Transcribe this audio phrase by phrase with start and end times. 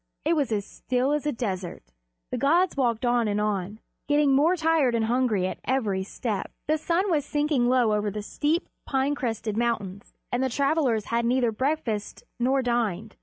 [0.25, 1.83] It was as still as a desert.
[2.31, 3.77] The gods walked on and on,
[4.07, 6.51] getting more tired and hungry at every step.
[6.67, 11.23] The sun was sinking low over the steep, pine crested mountains, and the travelers had
[11.23, 13.15] neither breakfasted nor dined.